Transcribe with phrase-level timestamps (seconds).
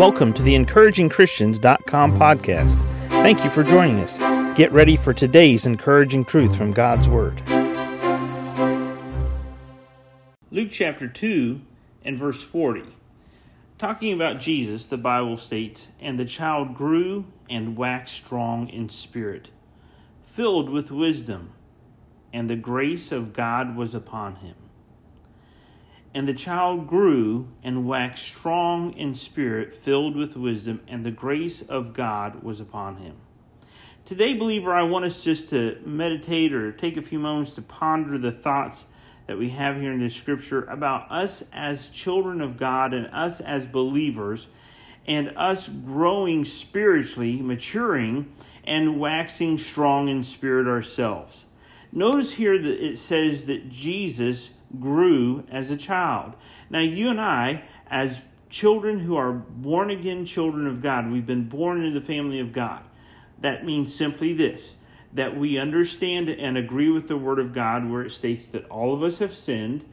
[0.00, 2.76] Welcome to the encouragingchristians.com podcast.
[3.08, 4.16] Thank you for joining us.
[4.56, 7.42] Get ready for today's encouraging truth from God's Word.
[10.50, 11.60] Luke chapter 2
[12.02, 12.84] and verse 40.
[13.76, 19.50] Talking about Jesus, the Bible states, And the child grew and waxed strong in spirit,
[20.24, 21.52] filled with wisdom,
[22.32, 24.54] and the grace of God was upon him.
[26.12, 31.62] And the child grew and waxed strong in spirit, filled with wisdom, and the grace
[31.62, 33.16] of God was upon him.
[34.04, 38.18] Today, believer, I want us just to meditate or take a few moments to ponder
[38.18, 38.86] the thoughts
[39.28, 43.40] that we have here in this scripture about us as children of God and us
[43.40, 44.48] as believers,
[45.06, 48.32] and us growing spiritually, maturing,
[48.64, 51.44] and waxing strong in spirit ourselves.
[51.92, 56.34] Notice here that it says that Jesus grew as a child.
[56.68, 61.48] Now, you and I, as children who are born again children of God, we've been
[61.48, 62.82] born into the family of God.
[63.40, 64.76] That means simply this
[65.12, 68.94] that we understand and agree with the Word of God, where it states that all
[68.94, 69.84] of us have sinned.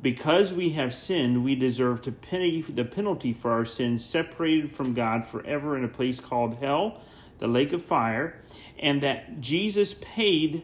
[0.00, 4.94] Because we have sinned, we deserve to penny, the penalty for our sins, separated from
[4.94, 7.00] God forever in a place called hell,
[7.38, 8.40] the lake of fire,
[8.78, 10.62] and that Jesus paid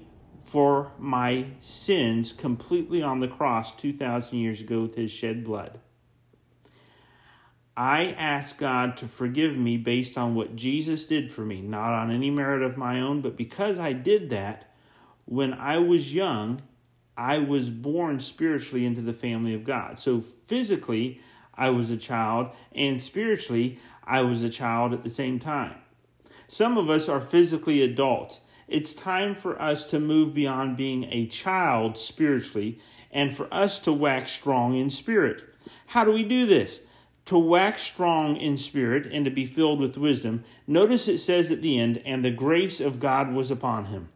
[0.50, 5.78] for my sins completely on the cross 2,000 years ago with his shed blood.
[7.76, 12.10] I ask God to forgive me based on what Jesus did for me, not on
[12.10, 14.74] any merit of my own, but because I did that
[15.24, 16.62] when I was young,
[17.16, 20.00] I was born spiritually into the family of God.
[20.00, 21.20] So physically,
[21.54, 25.76] I was a child, and spiritually, I was a child at the same time.
[26.48, 28.40] Some of us are physically adults
[28.70, 33.92] it's time for us to move beyond being a child spiritually and for us to
[33.92, 35.42] wax strong in spirit.
[35.86, 36.82] How do we do this?
[37.26, 41.62] To wax strong in spirit and to be filled with wisdom, notice it says at
[41.62, 44.08] the end, and the grace of God was upon him.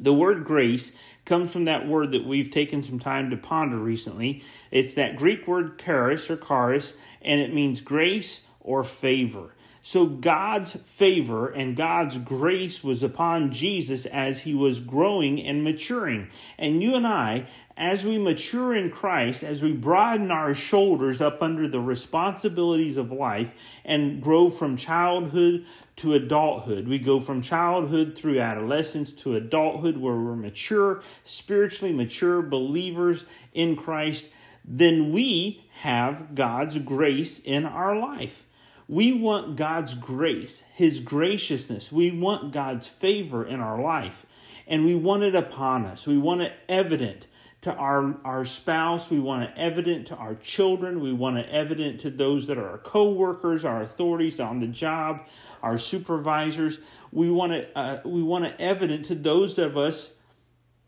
[0.00, 0.92] The word grace
[1.26, 4.42] comes from that word that we've taken some time to ponder recently.
[4.70, 9.54] It's that Greek word charis or charis, and it means grace or favor.
[9.88, 16.28] So God's favor and God's grace was upon Jesus as he was growing and maturing.
[16.58, 21.40] And you and I, as we mature in Christ, as we broaden our shoulders up
[21.40, 23.54] under the responsibilities of life
[23.84, 25.64] and grow from childhood
[25.98, 32.42] to adulthood, we go from childhood through adolescence to adulthood where we're mature, spiritually mature
[32.42, 34.26] believers in Christ,
[34.64, 38.42] then we have God's grace in our life.
[38.88, 41.90] We want God's grace, His graciousness.
[41.90, 44.26] We want God's favor in our life.
[44.66, 46.06] And we want it upon us.
[46.06, 47.26] We want it evident
[47.62, 49.10] to our, our spouse.
[49.10, 51.00] We want it evident to our children.
[51.00, 54.66] We want it evident to those that are our co workers, our authorities on the
[54.68, 55.26] job,
[55.62, 56.78] our supervisors.
[57.10, 60.14] We want it, uh, we want it evident to those of us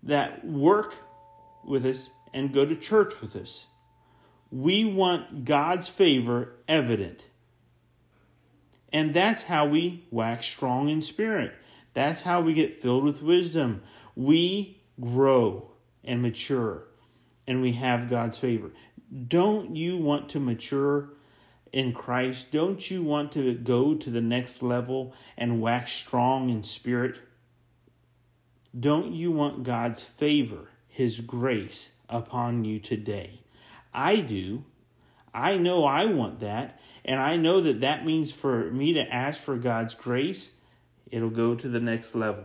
[0.05, 0.95] that work
[1.65, 3.67] with us and go to church with us.
[4.51, 7.25] We want God's favor evident.
[8.93, 11.55] And that's how we wax strong in spirit.
[11.95, 13.83] That's how we get filled with wisdom.
[14.15, 15.71] We grow
[16.05, 16.85] and mature
[17.47, 18.71] and we have God's favor.
[19.27, 21.11] Don't you want to mature
[21.73, 22.51] in Christ?
[22.51, 27.17] Don't you want to go to the next level and wax strong in spirit?
[28.79, 33.41] Don't you want God's favor, His grace upon you today?
[33.95, 34.65] I do.
[35.39, 36.81] I know I want that.
[37.05, 40.53] And I know that that means for me to ask for God's grace,
[41.11, 42.45] it'll go to the next level.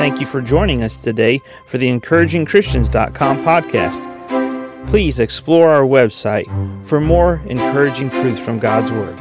[0.00, 4.88] Thank you for joining us today for the encouragingchristians.com podcast.
[4.88, 6.46] Please explore our website
[6.84, 9.18] for more encouraging truths from God's Word.